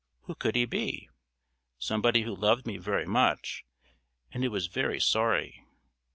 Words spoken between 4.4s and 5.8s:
who was very sorry.